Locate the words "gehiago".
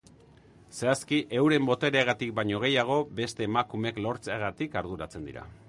2.65-2.97